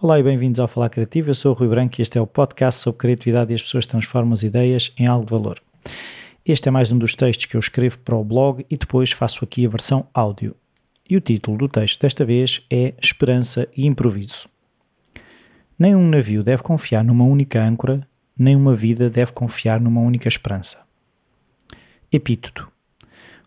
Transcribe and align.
Olá 0.00 0.18
e 0.18 0.22
bem-vindos 0.22 0.58
ao 0.58 0.66
Falar 0.66 0.88
Criativo. 0.90 1.30
Eu 1.30 1.34
sou 1.34 1.52
o 1.52 1.54
Rui 1.54 1.68
Branco 1.68 1.94
e 1.98 2.02
este 2.02 2.18
é 2.18 2.20
o 2.20 2.26
podcast 2.26 2.80
sobre 2.80 2.98
criatividade 2.98 3.52
e 3.52 3.54
as 3.54 3.62
pessoas 3.62 3.86
transformam 3.86 4.32
as 4.32 4.42
ideias 4.42 4.92
em 4.98 5.06
algo 5.06 5.24
de 5.24 5.30
valor. 5.30 5.62
Este 6.44 6.68
é 6.68 6.72
mais 6.72 6.90
um 6.90 6.98
dos 6.98 7.14
textos 7.14 7.46
que 7.46 7.56
eu 7.56 7.60
escrevo 7.60 7.98
para 8.00 8.16
o 8.16 8.24
blog 8.24 8.66
e 8.68 8.76
depois 8.76 9.12
faço 9.12 9.44
aqui 9.44 9.64
a 9.64 9.68
versão 9.68 10.08
áudio. 10.12 10.56
E 11.08 11.16
o 11.16 11.20
título 11.20 11.56
do 11.56 11.68
texto 11.68 12.00
desta 12.00 12.24
vez 12.24 12.66
é 12.68 12.92
Esperança 13.00 13.68
e 13.76 13.86
Improviso. 13.86 14.48
Nem 15.78 15.94
um 15.94 16.08
navio 16.08 16.42
deve 16.42 16.64
confiar 16.64 17.04
numa 17.04 17.24
única 17.24 17.62
âncora, 17.62 18.04
nem 18.36 18.56
uma 18.56 18.74
vida 18.74 19.08
deve 19.08 19.30
confiar 19.30 19.80
numa 19.80 20.00
única 20.00 20.26
esperança. 20.26 20.84
Epíteto. 22.10 22.68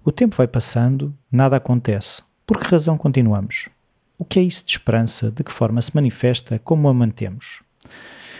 O 0.05 0.11
tempo 0.11 0.37
vai 0.37 0.47
passando, 0.47 1.13
nada 1.29 1.57
acontece. 1.57 2.28
Por 2.49 2.57
que 2.57 2.65
razão 2.65 2.97
continuamos? 2.97 3.69
O 4.17 4.25
que 4.25 4.39
é 4.39 4.41
isso 4.41 4.65
de 4.65 4.71
esperança? 4.71 5.29
De 5.29 5.43
que 5.43 5.51
forma 5.51 5.79
se 5.83 5.93
manifesta? 5.93 6.57
Como 6.57 6.89
a 6.89 6.93
mantemos? 6.95 7.61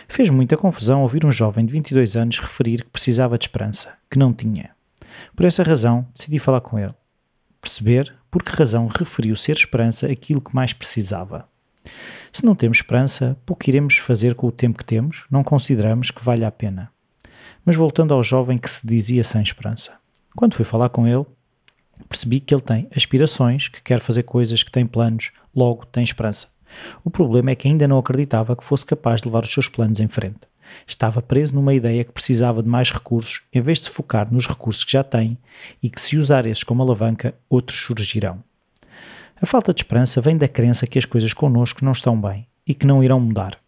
Fez 0.08 0.28
muita 0.30 0.56
confusão 0.56 1.02
ouvir 1.02 1.24
um 1.24 1.30
jovem 1.30 1.64
de 1.64 1.70
22 1.70 2.16
anos 2.16 2.40
referir 2.40 2.82
que 2.82 2.90
precisava 2.90 3.38
de 3.38 3.44
esperança, 3.44 3.96
que 4.10 4.18
não 4.18 4.32
tinha. 4.32 4.70
Por 5.36 5.46
essa 5.46 5.62
razão, 5.62 6.04
decidi 6.12 6.40
falar 6.40 6.60
com 6.60 6.76
ele. 6.76 6.92
Perceber 7.60 8.12
por 8.28 8.42
que 8.42 8.50
razão 8.50 8.88
referiu 8.88 9.36
ser 9.36 9.54
esperança 9.54 10.10
aquilo 10.10 10.40
que 10.40 10.56
mais 10.56 10.72
precisava. 10.72 11.48
Se 12.32 12.44
não 12.44 12.56
temos 12.56 12.78
esperança, 12.78 13.38
pouco 13.46 13.62
iremos 13.68 13.96
fazer 13.98 14.34
com 14.34 14.48
o 14.48 14.52
tempo 14.52 14.78
que 14.78 14.84
temos, 14.84 15.24
não 15.30 15.44
consideramos 15.44 16.10
que 16.10 16.24
valha 16.24 16.48
a 16.48 16.50
pena. 16.50 16.90
Mas 17.64 17.76
voltando 17.76 18.12
ao 18.12 18.24
jovem 18.24 18.58
que 18.58 18.68
se 18.68 18.84
dizia 18.84 19.22
sem 19.22 19.40
esperança. 19.40 19.96
Quando 20.34 20.56
fui 20.56 20.64
falar 20.64 20.88
com 20.88 21.06
ele, 21.06 21.24
percebi 22.08 22.40
que 22.40 22.54
ele 22.54 22.62
tem 22.62 22.88
aspirações, 22.94 23.68
que 23.68 23.82
quer 23.82 24.00
fazer 24.00 24.22
coisas, 24.22 24.62
que 24.62 24.70
tem 24.70 24.86
planos, 24.86 25.30
logo 25.54 25.86
tem 25.86 26.02
esperança. 26.02 26.48
O 27.04 27.10
problema 27.10 27.50
é 27.50 27.54
que 27.54 27.68
ainda 27.68 27.88
não 27.88 27.98
acreditava 27.98 28.56
que 28.56 28.64
fosse 28.64 28.86
capaz 28.86 29.20
de 29.20 29.28
levar 29.28 29.44
os 29.44 29.52
seus 29.52 29.68
planos 29.68 30.00
em 30.00 30.08
frente. 30.08 30.40
Estava 30.86 31.20
preso 31.20 31.54
numa 31.54 31.74
ideia 31.74 32.04
que 32.04 32.12
precisava 32.12 32.62
de 32.62 32.68
mais 32.68 32.90
recursos, 32.92 33.42
em 33.52 33.60
vez 33.60 33.78
de 33.78 33.84
se 33.86 33.90
focar 33.90 34.32
nos 34.32 34.46
recursos 34.46 34.84
que 34.84 34.92
já 34.92 35.02
tem 35.02 35.36
e 35.82 35.90
que, 35.90 36.00
se 36.00 36.16
usar 36.16 36.46
esses 36.46 36.62
como 36.62 36.82
alavanca, 36.82 37.34
outros 37.48 37.80
surgirão. 37.80 38.42
A 39.42 39.46
falta 39.46 39.72
de 39.72 39.80
esperança 39.80 40.20
vem 40.20 40.36
da 40.36 40.46
crença 40.46 40.86
que 40.86 40.98
as 40.98 41.04
coisas 41.04 41.32
connosco 41.32 41.84
não 41.84 41.92
estão 41.92 42.20
bem 42.20 42.46
e 42.66 42.74
que 42.74 42.86
não 42.86 43.02
irão 43.02 43.18
mudar. 43.18 43.58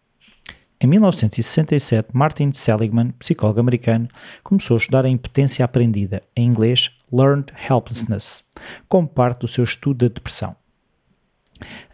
Em 0.79 0.87
1967, 0.87 2.09
Martin 2.13 2.51
Seligman, 2.53 3.11
psicólogo 3.17 3.59
americano, 3.59 4.07
começou 4.43 4.75
a 4.75 4.77
estudar 4.77 5.05
a 5.05 5.09
impotência 5.09 5.63
aprendida, 5.63 6.21
em 6.35 6.45
inglês 6.45 6.91
Learned 7.13 7.53
Helplessness, 7.69 8.43
como 8.89 9.07
parte 9.07 9.41
do 9.41 9.47
seu 9.47 9.63
estudo 9.63 10.07
da 10.07 10.13
depressão. 10.13 10.55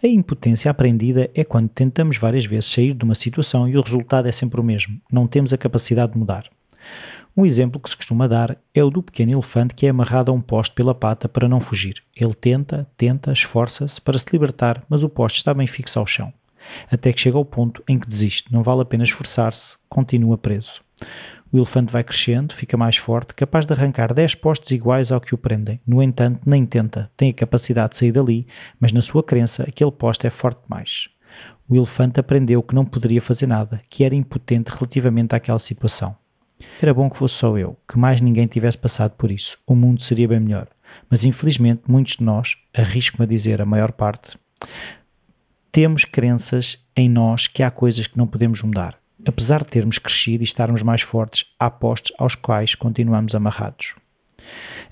A 0.02 0.08
impotência 0.08 0.72
aprendida 0.72 1.30
é 1.36 1.44
quando 1.44 1.68
tentamos 1.68 2.18
várias 2.18 2.46
vezes 2.46 2.72
sair 2.72 2.94
de 2.94 3.04
uma 3.04 3.14
situação 3.14 3.68
e 3.68 3.78
o 3.78 3.82
resultado 3.82 4.28
é 4.28 4.32
sempre 4.32 4.62
o 4.62 4.64
mesmo, 4.64 5.00
não 5.12 5.28
temos 5.28 5.54
a 5.54 5.58
capacidade 5.58 6.14
de 6.14 6.18
mudar. 6.18 6.50
Um 7.36 7.46
exemplo 7.46 7.80
que 7.80 7.90
se 7.90 7.98
costuma 7.98 8.28
dar 8.28 8.58
é 8.74 8.84
o 8.84 8.90
do 8.90 9.04
pequeno 9.04 9.34
elefante 9.34 9.76
que 9.76 9.86
é 9.86 9.90
amarrado 9.90 10.32
a 10.32 10.34
um 10.34 10.42
poste 10.42 10.74
pela 10.74 10.96
pata 10.96 11.30
para 11.30 11.48
não 11.48 11.60
fugir. 11.60 12.02
Ele 12.16 12.34
tenta, 12.34 12.88
tenta, 12.98 13.32
esforça-se 13.32 14.00
para 14.02 14.18
se 14.18 14.26
libertar, 14.32 14.84
mas 14.90 15.04
o 15.04 15.10
poste 15.10 15.38
está 15.38 15.54
bem 15.54 15.68
fixo 15.68 16.00
ao 16.00 16.08
chão 16.08 16.34
até 16.90 17.12
que 17.14 17.22
chega 17.22 17.38
ao 17.38 17.46
ponto 17.46 17.84
em 17.88 18.00
que 18.00 18.08
desiste, 18.08 18.52
não 18.52 18.64
vale 18.64 18.82
a 18.82 18.86
pena 18.86 19.04
esforçar-se, 19.04 19.78
continua 19.88 20.38
preso. 20.38 20.82
O 21.52 21.58
elefante 21.58 21.92
vai 21.92 22.04
crescendo, 22.04 22.54
fica 22.54 22.78
mais 22.78 22.98
forte, 22.98 23.34
capaz 23.34 23.66
de 23.66 23.74
arrancar 23.74 24.14
10 24.14 24.36
postes 24.36 24.72
iguais 24.72 25.12
ao 25.12 25.20
que 25.20 25.34
o 25.34 25.38
prendem. 25.38 25.80
No 25.86 26.02
entanto, 26.02 26.42
nem 26.46 26.66
tenta, 26.66 27.12
tem 27.18 27.32
a 27.32 27.34
capacidade 27.34 27.92
de 27.92 27.98
sair 27.98 28.12
dali, 28.12 28.46
mas 28.80 28.92
na 28.92 29.02
sua 29.02 29.24
crença, 29.24 29.64
aquele 29.64 29.92
poste 29.92 30.28
é 30.28 30.30
forte 30.30 30.62
demais. 30.64 31.10
O 31.68 31.76
elefante 31.76 32.20
aprendeu 32.20 32.62
que 32.62 32.76
não 32.76 32.86
poderia 32.86 33.22
fazer 33.22 33.48
nada, 33.48 33.82
que 33.90 34.04
era 34.04 34.14
impotente 34.16 34.72
relativamente 34.72 35.36
àquela 35.36 35.60
situação. 35.60 36.16
Era 36.82 36.94
bom 36.94 37.10
que 37.10 37.18
fosse 37.18 37.36
só 37.36 37.58
eu, 37.58 37.78
que 37.88 37.98
mais 37.98 38.22
ninguém 38.22 38.46
tivesse 38.46 38.78
passado 38.78 39.12
por 39.12 39.32
isso. 39.32 39.58
O 39.66 39.76
mundo 39.76 40.02
seria 40.02 40.28
bem 40.28 40.40
melhor. 40.40 40.68
Mas 41.10 41.24
infelizmente, 41.24 41.84
muitos 41.88 42.18
de 42.18 42.24
nós, 42.24 42.58
arrisco-me 42.76 43.26
a 43.26 43.28
dizer 43.28 43.62
a 43.62 43.66
maior 43.66 43.92
parte, 43.92 44.38
temos 45.72 46.06
crenças 46.06 46.84
em 46.96 47.10
nós 47.10 47.48
que 47.48 47.64
há 47.64 47.72
coisas 47.72 48.08
que 48.08 48.18
não 48.18 48.28
podemos 48.28 48.62
mudar. 48.62 49.00
Apesar 49.26 49.64
de 49.64 49.70
termos 49.70 49.98
crescido 49.98 50.44
e 50.44 50.46
estarmos 50.46 50.82
mais 50.82 51.02
fortes, 51.02 51.46
há 51.60 51.70
postos 51.70 52.14
aos 52.18 52.36
quais 52.36 52.76
continuamos 52.76 53.36
amarrados. 53.36 53.96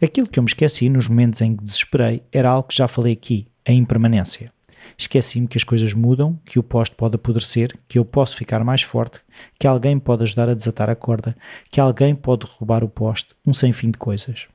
Aquilo 0.01 0.27
que 0.27 0.38
eu 0.38 0.43
me 0.43 0.49
esqueci 0.49 0.89
nos 0.89 1.07
momentos 1.07 1.41
em 1.41 1.55
que 1.55 1.63
desesperei 1.63 2.23
era 2.31 2.49
algo 2.49 2.67
que 2.67 2.75
já 2.75 2.88
falei 2.88 3.13
aqui, 3.13 3.47
a 3.65 3.71
impermanência. 3.71 4.51
Esqueci-me 4.97 5.47
que 5.47 5.57
as 5.57 5.63
coisas 5.63 5.93
mudam, 5.93 6.39
que 6.45 6.59
o 6.59 6.63
posto 6.63 6.95
pode 6.95 7.15
apodrecer, 7.15 7.77
que 7.88 7.97
eu 7.99 8.05
posso 8.05 8.35
ficar 8.35 8.63
mais 8.63 8.81
forte, 8.81 9.19
que 9.59 9.67
alguém 9.67 9.99
pode 9.99 10.23
ajudar 10.23 10.49
a 10.49 10.53
desatar 10.53 10.89
a 10.89 10.95
corda, 10.95 11.35
que 11.69 11.79
alguém 11.79 12.15
pode 12.15 12.45
roubar 12.45 12.83
o 12.83 12.89
poste, 12.89 13.33
um 13.45 13.53
sem 13.53 13.73
fim 13.73 13.91
de 13.91 13.97
coisas. 13.97 14.47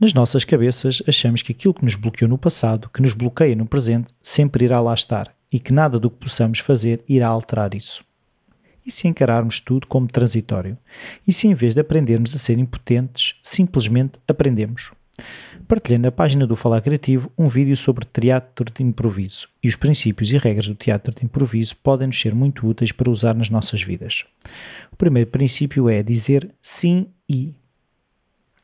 Nas 0.00 0.14
nossas 0.14 0.44
cabeças, 0.44 1.02
achamos 1.08 1.42
que 1.42 1.52
aquilo 1.52 1.74
que 1.74 1.84
nos 1.84 1.96
bloqueou 1.96 2.28
no 2.28 2.38
passado, 2.38 2.88
que 2.88 3.02
nos 3.02 3.12
bloqueia 3.12 3.56
no 3.56 3.66
presente, 3.66 4.12
sempre 4.22 4.64
irá 4.64 4.80
lá 4.80 4.94
estar 4.94 5.34
e 5.50 5.58
que 5.58 5.72
nada 5.72 5.98
do 5.98 6.10
que 6.10 6.18
possamos 6.18 6.60
fazer 6.60 7.02
irá 7.08 7.26
alterar 7.26 7.74
isso. 7.74 8.07
E 8.88 8.90
se 8.90 9.06
encararmos 9.06 9.60
tudo 9.60 9.86
como 9.86 10.08
transitório? 10.08 10.78
E 11.26 11.30
se 11.30 11.46
em 11.46 11.52
vez 11.52 11.74
de 11.74 11.80
aprendermos 11.82 12.34
a 12.34 12.38
ser 12.38 12.58
impotentes, 12.58 13.34
simplesmente 13.42 14.18
aprendemos? 14.26 14.92
Partilhei 15.68 15.98
na 15.98 16.10
página 16.10 16.46
do 16.46 16.56
Falar 16.56 16.80
Criativo 16.80 17.30
um 17.36 17.48
vídeo 17.48 17.76
sobre 17.76 18.06
teatro 18.06 18.72
de 18.72 18.82
improviso 18.82 19.46
e 19.62 19.68
os 19.68 19.76
princípios 19.76 20.32
e 20.32 20.38
regras 20.38 20.68
do 20.68 20.74
teatro 20.74 21.14
de 21.14 21.22
improviso 21.22 21.76
podem 21.76 22.06
nos 22.06 22.18
ser 22.18 22.34
muito 22.34 22.66
úteis 22.66 22.90
para 22.90 23.10
usar 23.10 23.34
nas 23.34 23.50
nossas 23.50 23.82
vidas. 23.82 24.24
O 24.90 24.96
primeiro 24.96 25.28
princípio 25.28 25.90
é 25.90 26.02
dizer 26.02 26.50
sim 26.62 27.08
e. 27.28 27.54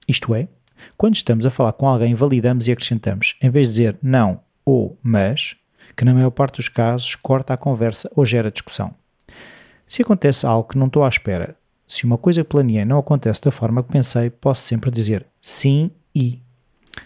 Isto 0.09 0.35
é, 0.35 0.49
quando 0.97 1.17
estamos 1.17 1.45
a 1.45 1.51
falar 1.51 1.75
com 1.75 1.87
alguém, 1.87 2.15
validamos 2.15 2.67
e 2.67 2.73
acrescentamos, 2.73 3.37
em 3.43 3.51
vez 3.51 3.69
de 3.69 3.73
dizer 3.75 3.99
não 4.03 4.41
ou 4.65 4.99
mas, 5.03 5.55
que 5.95 6.03
na 6.03 6.15
maior 6.15 6.31
parte 6.31 6.57
dos 6.57 6.71
casos 6.71 7.15
corta 7.15 7.53
a 7.53 7.59
conversa 7.59 8.11
ou 8.17 8.25
gera 8.25 8.51
discussão. 8.51 8.95
Se 9.95 10.03
acontece 10.03 10.45
algo 10.45 10.69
que 10.69 10.77
não 10.77 10.89
estou 10.89 11.05
à 11.05 11.09
espera, 11.09 11.57
se 11.87 12.05
uma 12.05 12.19
coisa 12.19 12.43
que 12.43 12.51
planeei 12.51 12.85
não 12.85 12.99
acontece 12.99 13.41
da 13.41 13.53
forma 13.53 13.81
que 13.81 13.93
pensei, 13.93 14.29
posso 14.29 14.63
sempre 14.63 14.91
dizer 14.91 15.25
sim 15.41 15.89
e, 16.13 16.43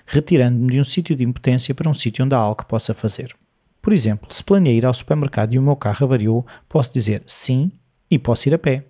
retirando-me 0.06 0.72
de 0.72 0.80
um 0.80 0.84
sítio 0.84 1.14
de 1.14 1.22
impotência 1.22 1.74
para 1.74 1.90
um 1.90 1.92
sítio 1.92 2.24
onde 2.24 2.34
há 2.34 2.38
algo 2.38 2.62
que 2.62 2.64
possa 2.64 2.94
fazer. 2.94 3.36
Por 3.82 3.92
exemplo, 3.92 4.32
se 4.32 4.42
planeei 4.42 4.78
ir 4.78 4.86
ao 4.86 4.94
supermercado 4.94 5.52
e 5.52 5.58
o 5.58 5.62
meu 5.62 5.76
carro 5.76 6.06
avariou, 6.06 6.46
posso 6.66 6.90
dizer 6.94 7.22
sim 7.26 7.70
e 8.10 8.18
posso 8.18 8.48
ir 8.48 8.54
a 8.54 8.58
pé. 8.58 8.86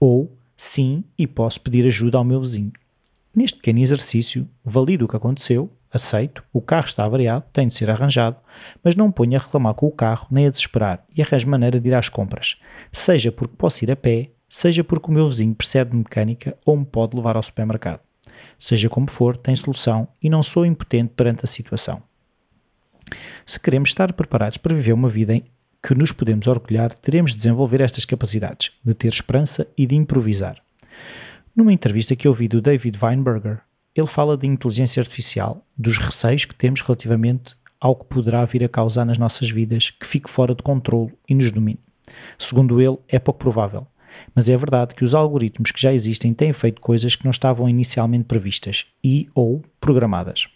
Ou 0.00 0.36
sim 0.56 1.04
e 1.16 1.24
posso 1.24 1.60
pedir 1.60 1.86
ajuda 1.86 2.18
ao 2.18 2.24
meu 2.24 2.40
vizinho. 2.40 2.72
Neste 3.32 3.58
pequeno 3.58 3.78
exercício, 3.78 4.48
valido 4.64 5.04
o 5.04 5.08
que 5.08 5.14
aconteceu, 5.14 5.70
aceito, 5.96 6.42
o 6.52 6.60
carro 6.60 6.86
está 6.86 7.04
avariado, 7.04 7.44
tem 7.52 7.66
de 7.68 7.74
ser 7.74 7.90
arranjado, 7.90 8.36
mas 8.82 8.94
não 8.94 9.10
ponho 9.10 9.36
a 9.36 9.40
reclamar 9.40 9.74
com 9.74 9.86
o 9.86 9.92
carro 9.92 10.28
nem 10.30 10.46
a 10.46 10.50
desesperar 10.50 11.04
e 11.16 11.20
arranjo 11.20 11.48
maneira 11.48 11.80
de 11.80 11.88
ir 11.88 11.94
às 11.94 12.08
compras, 12.08 12.56
seja 12.92 13.32
porque 13.32 13.56
posso 13.56 13.84
ir 13.84 13.90
a 13.90 13.96
pé, 13.96 14.30
seja 14.48 14.84
porque 14.84 15.10
o 15.10 15.12
meu 15.12 15.28
vizinho 15.28 15.54
percebe 15.54 15.90
de 15.90 15.96
mecânica 15.96 16.56
ou 16.64 16.76
me 16.76 16.84
pode 16.84 17.16
levar 17.16 17.36
ao 17.36 17.42
supermercado. 17.42 18.00
Seja 18.58 18.88
como 18.88 19.10
for, 19.10 19.36
tem 19.36 19.54
solução 19.54 20.08
e 20.22 20.30
não 20.30 20.42
sou 20.42 20.64
impotente 20.64 21.12
perante 21.16 21.44
a 21.44 21.48
situação. 21.48 22.02
Se 23.44 23.60
queremos 23.60 23.90
estar 23.90 24.12
preparados 24.12 24.58
para 24.58 24.74
viver 24.74 24.92
uma 24.92 25.08
vida 25.08 25.34
em 25.34 25.44
que 25.82 25.94
nos 25.94 26.10
podemos 26.10 26.46
orgulhar, 26.46 26.92
teremos 26.94 27.32
de 27.32 27.36
desenvolver 27.36 27.80
estas 27.80 28.04
capacidades, 28.04 28.72
de 28.84 28.94
ter 28.94 29.08
esperança 29.08 29.66
e 29.78 29.86
de 29.86 29.94
improvisar. 29.94 30.60
Numa 31.54 31.72
entrevista 31.72 32.16
que 32.16 32.26
eu 32.26 32.32
vi 32.32 32.48
do 32.48 32.60
David 32.60 32.98
Weinberger, 33.00 33.60
ele 33.96 34.06
fala 34.06 34.36
de 34.36 34.46
inteligência 34.46 35.00
artificial, 35.00 35.64
dos 35.76 35.98
receios 35.98 36.44
que 36.44 36.54
temos 36.54 36.80
relativamente 36.82 37.56
ao 37.80 37.96
que 37.96 38.04
poderá 38.04 38.44
vir 38.44 38.62
a 38.64 38.68
causar 38.68 39.04
nas 39.04 39.18
nossas 39.18 39.50
vidas, 39.50 39.90
que 39.90 40.06
fique 40.06 40.30
fora 40.30 40.54
de 40.54 40.62
controle 40.62 41.12
e 41.28 41.34
nos 41.34 41.50
domine. 41.50 41.80
Segundo 42.38 42.80
ele, 42.80 42.98
é 43.08 43.18
pouco 43.18 43.40
provável, 43.40 43.86
mas 44.34 44.48
é 44.48 44.56
verdade 44.56 44.94
que 44.94 45.04
os 45.04 45.14
algoritmos 45.14 45.70
que 45.70 45.80
já 45.80 45.92
existem 45.92 46.32
têm 46.32 46.52
feito 46.52 46.80
coisas 46.80 47.16
que 47.16 47.24
não 47.24 47.30
estavam 47.30 47.68
inicialmente 47.68 48.24
previstas 48.24 48.86
e 49.02 49.28
ou 49.34 49.62
programadas. 49.80 50.48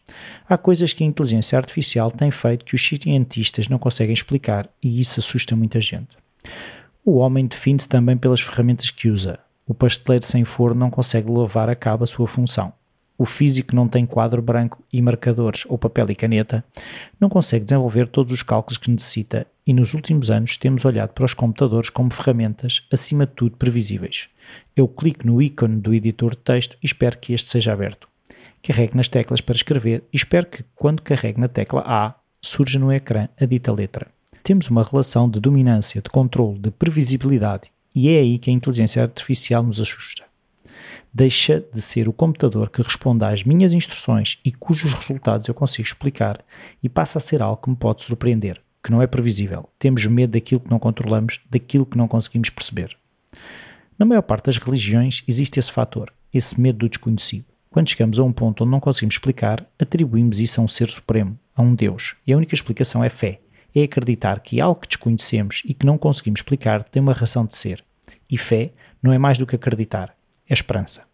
Há 0.48 0.56
coisas 0.56 0.92
que 0.92 1.04
a 1.04 1.06
inteligência 1.06 1.58
artificial 1.58 2.10
tem 2.10 2.30
feito 2.30 2.64
que 2.64 2.74
os 2.74 2.86
cientistas 2.86 3.68
não 3.68 3.78
conseguem 3.78 4.14
explicar 4.14 4.68
e 4.82 5.00
isso 5.00 5.20
assusta 5.20 5.56
muita 5.56 5.80
gente. 5.80 6.16
O 7.04 7.16
homem 7.16 7.46
define-se 7.46 7.88
também 7.88 8.16
pelas 8.16 8.40
ferramentas 8.40 8.90
que 8.90 9.08
usa, 9.08 9.38
o 9.66 9.74
pasteleiro 9.74 10.24
sem 10.24 10.44
forno 10.44 10.80
não 10.80 10.90
consegue 10.90 11.30
levar 11.30 11.68
a 11.68 11.76
cabo 11.76 12.04
a 12.04 12.06
sua 12.06 12.26
função. 12.26 12.72
O 13.20 13.26
físico 13.26 13.76
não 13.76 13.86
tem 13.86 14.06
quadro 14.06 14.40
branco 14.40 14.82
e 14.90 15.02
marcadores 15.02 15.66
ou 15.68 15.76
papel 15.76 16.10
e 16.10 16.16
caneta, 16.16 16.64
não 17.20 17.28
consegue 17.28 17.66
desenvolver 17.66 18.06
todos 18.06 18.32
os 18.32 18.42
cálculos 18.42 18.78
que 18.78 18.90
necessita 18.90 19.46
e 19.66 19.74
nos 19.74 19.92
últimos 19.92 20.30
anos 20.30 20.56
temos 20.56 20.86
olhado 20.86 21.10
para 21.10 21.26
os 21.26 21.34
computadores 21.34 21.90
como 21.90 22.10
ferramentas, 22.10 22.82
acima 22.90 23.26
de 23.26 23.32
tudo, 23.32 23.58
previsíveis. 23.58 24.30
Eu 24.74 24.88
clico 24.88 25.26
no 25.26 25.42
ícone 25.42 25.82
do 25.82 25.92
editor 25.92 26.30
de 26.30 26.38
texto 26.38 26.78
e 26.82 26.86
espero 26.86 27.18
que 27.18 27.34
este 27.34 27.50
seja 27.50 27.74
aberto. 27.74 28.08
Carregue 28.62 28.96
nas 28.96 29.06
teclas 29.06 29.42
para 29.42 29.54
escrever 29.54 30.02
e 30.10 30.16
espero 30.16 30.46
que, 30.46 30.64
quando 30.74 31.02
carregue 31.02 31.42
na 31.42 31.48
tecla 31.48 31.82
A, 31.84 32.14
surja 32.40 32.78
no 32.78 32.90
ecrã 32.90 33.28
a 33.38 33.44
dita 33.44 33.70
letra. 33.70 34.06
Temos 34.42 34.68
uma 34.70 34.82
relação 34.82 35.28
de 35.28 35.40
dominância, 35.40 36.00
de 36.00 36.08
controle, 36.08 36.58
de 36.58 36.70
previsibilidade 36.70 37.70
e 37.94 38.08
é 38.08 38.20
aí 38.20 38.38
que 38.38 38.48
a 38.48 38.52
inteligência 38.54 39.02
artificial 39.02 39.62
nos 39.62 39.78
assusta. 39.78 40.29
Deixa 41.12 41.64
de 41.72 41.80
ser 41.80 42.08
o 42.08 42.12
computador 42.12 42.70
que 42.70 42.82
responde 42.82 43.24
às 43.24 43.42
minhas 43.42 43.72
instruções 43.72 44.38
e 44.44 44.52
cujos 44.52 44.92
resultados 44.92 45.48
eu 45.48 45.54
consigo 45.54 45.86
explicar 45.86 46.42
e 46.82 46.88
passa 46.88 47.18
a 47.18 47.20
ser 47.20 47.42
algo 47.42 47.62
que 47.62 47.70
me 47.70 47.76
pode 47.76 48.02
surpreender, 48.02 48.60
que 48.82 48.90
não 48.90 49.02
é 49.02 49.06
previsível. 49.06 49.68
Temos 49.78 50.06
medo 50.06 50.32
daquilo 50.32 50.60
que 50.60 50.70
não 50.70 50.78
controlamos, 50.78 51.40
daquilo 51.50 51.86
que 51.86 51.98
não 51.98 52.06
conseguimos 52.06 52.50
perceber. 52.50 52.96
Na 53.98 54.06
maior 54.06 54.22
parte 54.22 54.46
das 54.46 54.58
religiões 54.58 55.22
existe 55.26 55.58
esse 55.58 55.72
fator, 55.72 56.12
esse 56.32 56.60
medo 56.60 56.78
do 56.78 56.88
desconhecido. 56.88 57.44
Quando 57.70 57.90
chegamos 57.90 58.18
a 58.18 58.24
um 58.24 58.32
ponto 58.32 58.64
onde 58.64 58.70
não 58.70 58.80
conseguimos 58.80 59.14
explicar, 59.14 59.64
atribuímos 59.78 60.40
isso 60.40 60.60
a 60.60 60.64
um 60.64 60.68
ser 60.68 60.90
supremo, 60.90 61.38
a 61.54 61.62
um 61.62 61.74
Deus, 61.74 62.16
e 62.26 62.32
a 62.32 62.36
única 62.36 62.54
explicação 62.54 63.04
é 63.04 63.08
fé. 63.08 63.40
É 63.74 63.84
acreditar 63.84 64.40
que 64.40 64.60
algo 64.60 64.80
que 64.80 64.88
desconhecemos 64.88 65.62
e 65.64 65.72
que 65.72 65.86
não 65.86 65.96
conseguimos 65.96 66.40
explicar 66.40 66.82
tem 66.82 67.00
uma 67.00 67.12
razão 67.12 67.46
de 67.46 67.56
ser. 67.56 67.84
E 68.28 68.36
fé 68.36 68.72
não 69.00 69.12
é 69.12 69.18
mais 69.18 69.38
do 69.38 69.46
que 69.46 69.54
acreditar, 69.54 70.16
é 70.50 70.54
esperança. 70.54 71.04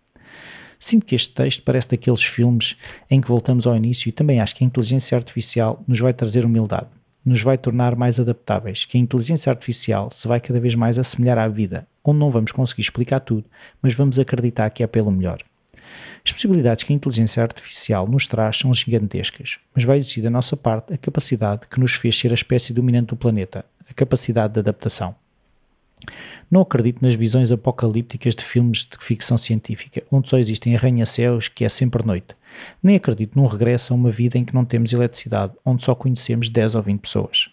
Sinto 0.79 1.07
que 1.07 1.15
este 1.15 1.33
texto 1.35 1.63
parece 1.63 1.89
daqueles 1.91 2.23
filmes 2.23 2.77
em 3.11 3.21
que 3.21 3.29
voltamos 3.29 3.67
ao 3.67 3.77
início 3.77 4.09
e 4.09 4.13
também 4.13 4.41
acho 4.41 4.57
que 4.57 4.65
a 4.65 4.67
inteligência 4.67 5.17
artificial 5.17 5.83
nos 5.87 6.01
vai 6.01 6.13
trazer 6.13 6.45
humildade, 6.45 6.89
nos 7.25 7.43
vai 7.43 7.57
tornar 7.57 7.97
mais 7.97 8.21
adaptáveis, 8.21 8.85
que 8.85 8.97
a 8.97 9.01
inteligência 9.01 9.51
artificial 9.51 10.11
se 10.11 10.29
vai 10.29 10.41
cada 10.41 10.61
vez 10.61 10.75
mais 10.75 10.99
assemelhar 10.99 11.39
à 11.39 11.49
vida, 11.49 11.87
onde 12.05 12.19
não 12.19 12.31
vamos 12.31 12.53
conseguir 12.53 12.83
explicar 12.83 13.21
tudo, 13.21 13.45
mas 13.83 13.95
vamos 13.95 14.19
acreditar 14.19 14.71
que 14.71 14.83
é 14.83 14.87
pelo 14.87 15.11
melhor. 15.11 15.39
As 16.25 16.33
possibilidades 16.33 16.85
que 16.85 16.93
a 16.93 16.97
inteligência 16.97 17.43
artificial 17.43 18.07
nos 18.07 18.27
traz 18.27 18.59
são 18.59 18.75
gigantescas, 18.75 19.59
mas 19.75 19.85
vai 19.85 19.97
existir 19.97 20.23
da 20.23 20.31
nossa 20.31 20.57
parte 20.57 20.93
a 20.93 20.99
capacidade 20.99 21.69
que 21.69 21.81
nos 21.81 21.95
fez 21.95 22.19
ser 22.19 22.33
a 22.33 22.35
espécie 22.35 22.73
dominante 22.73 23.09
do 23.09 23.17
planeta, 23.17 23.65
a 23.89 23.95
capacidade 23.95 24.55
de 24.55 24.61
adaptação. 24.61 25.15
Não 26.51 26.61
acredito 26.61 27.03
nas 27.03 27.15
visões 27.15 27.51
apocalípticas 27.51 28.35
de 28.35 28.45
filmes 28.45 28.85
de 28.85 28.97
ficção 29.01 29.37
científica, 29.37 30.03
onde 30.11 30.29
só 30.29 30.39
existem 30.39 30.77
arranha-céus 30.77 31.49
que 31.49 31.65
é 31.65 31.69
sempre 31.69 32.07
noite. 32.07 32.37
Nem 32.83 32.97
acredito 32.97 33.37
num 33.37 33.47
regresso 33.47 33.93
a 33.93 33.97
uma 33.97 34.11
vida 34.11 34.39
em 34.39 34.45
que 34.45 34.55
não 34.55 34.65
temos 34.65 34.93
eletricidade, 34.93 35.53
onde 35.65 35.83
só 35.83 35.95
conhecemos 35.95 36.49
10 36.49 36.77
ou 36.77 36.83
20 36.83 37.01
pessoas. 37.01 37.49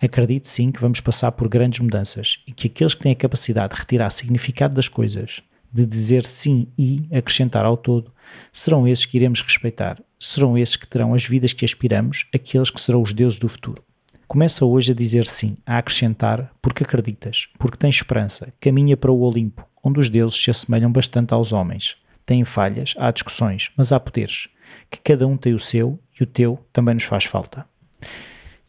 Acredito 0.00 0.46
sim 0.46 0.70
que 0.70 0.80
vamos 0.80 1.00
passar 1.00 1.32
por 1.32 1.48
grandes 1.48 1.80
mudanças 1.80 2.42
e 2.46 2.52
que 2.52 2.66
aqueles 2.66 2.94
que 2.94 3.02
têm 3.02 3.12
a 3.12 3.16
capacidade 3.16 3.74
de 3.74 3.80
retirar 3.80 4.10
significado 4.10 4.74
das 4.74 4.88
coisas, 4.88 5.40
de 5.72 5.86
dizer 5.86 6.24
sim 6.24 6.66
e 6.76 7.06
acrescentar 7.12 7.64
ao 7.64 7.76
todo, 7.76 8.12
serão 8.52 8.86
esses 8.86 9.06
que 9.06 9.16
iremos 9.16 9.42
respeitar, 9.42 10.00
serão 10.18 10.58
esses 10.58 10.76
que 10.76 10.86
terão 10.86 11.14
as 11.14 11.24
vidas 11.24 11.52
que 11.52 11.64
aspiramos, 11.64 12.26
aqueles 12.34 12.70
que 12.70 12.80
serão 12.80 13.02
os 13.02 13.12
deuses 13.12 13.38
do 13.38 13.48
futuro. 13.48 13.82
Começa 14.26 14.64
hoje 14.64 14.92
a 14.92 14.94
dizer 14.94 15.26
sim, 15.26 15.56
a 15.66 15.78
acrescentar, 15.78 16.52
porque 16.60 16.82
acreditas, 16.82 17.48
porque 17.58 17.76
tens 17.76 17.96
esperança, 17.96 18.52
caminha 18.60 18.96
para 18.96 19.12
o 19.12 19.20
Olimpo, 19.20 19.66
onde 19.82 20.00
os 20.00 20.08
deuses 20.08 20.42
se 20.42 20.50
assemelham 20.50 20.90
bastante 20.90 21.34
aos 21.34 21.52
homens. 21.52 21.96
Têm 22.26 22.44
falhas, 22.44 22.94
há 22.98 23.10
discussões, 23.10 23.70
mas 23.76 23.92
há 23.92 24.00
poderes, 24.00 24.48
que 24.90 24.98
cada 24.98 25.26
um 25.26 25.36
tem 25.36 25.54
o 25.54 25.60
seu 25.60 25.98
e 26.18 26.22
o 26.22 26.26
teu 26.26 26.58
também 26.72 26.94
nos 26.94 27.04
faz 27.04 27.24
falta. 27.24 27.66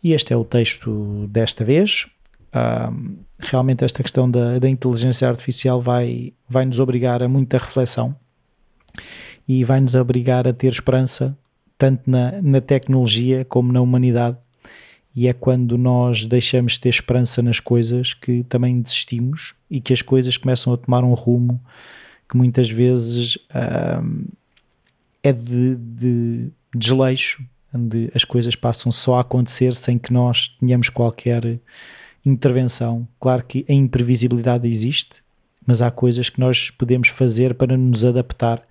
E 0.03 0.13
este 0.13 0.33
é 0.33 0.37
o 0.37 0.43
texto 0.43 1.27
desta 1.29 1.63
vez 1.63 2.07
realmente 3.39 3.83
esta 3.83 4.01
questão 4.01 4.29
da, 4.29 4.59
da, 4.59 4.69
inteligência 4.69 5.27
artificial 5.27 5.81
vai, 5.81 6.33
vai 6.47 6.65
nos 6.65 6.79
obrigar 6.79 7.21
a 7.21 7.27
muita 7.27 7.57
reflexão 7.57 8.15
e 9.47 9.63
vai 9.63 9.81
nos 9.81 9.95
obrigar 9.95 10.47
a 10.47 10.53
ter 10.53 10.71
esperança 10.71 11.37
tanto 11.77 12.09
na, 12.09 12.41
na 12.41 12.61
tecnologia 12.61 13.43
como 13.45 13.73
na 13.73 13.81
humanidade 13.81 14.37
e 15.15 15.27
é 15.27 15.33
quando 15.33 15.77
nós 15.77 16.25
deixamos 16.25 16.73
de 16.73 16.81
ter 16.81 16.89
esperança 16.89 17.41
nas 17.41 17.59
coisas 17.59 18.13
que 18.13 18.43
também 18.43 18.81
desistimos 18.81 19.55
e 19.71 19.79
que 19.79 19.93
as 19.93 20.01
coisas 20.01 20.37
começam 20.37 20.73
a 20.73 20.77
tomar 20.77 21.03
um 21.03 21.13
rumo 21.13 21.61
que 22.29 22.35
muitas 22.35 22.69
vezes 22.69 23.37
é 25.23 25.31
de, 25.31 25.75
de 25.75 26.49
desleixo, 26.75 27.43
onde 27.73 28.11
as 28.13 28.25
coisas 28.25 28.55
passam 28.55 28.91
só 28.91 29.15
a 29.15 29.21
acontecer 29.21 29.73
sem 29.75 29.97
que 29.97 30.11
nós 30.11 30.49
tenhamos 30.59 30.89
qualquer 30.89 31.59
intervenção. 32.25 33.07
Claro 33.19 33.43
que 33.43 33.65
a 33.69 33.73
imprevisibilidade 33.73 34.67
existe, 34.67 35.23
mas 35.65 35.81
há 35.81 35.89
coisas 35.89 36.29
que 36.29 36.39
nós 36.39 36.69
podemos 36.69 37.07
fazer 37.07 37.53
para 37.53 37.77
nos 37.77 38.03
adaptar 38.03 38.61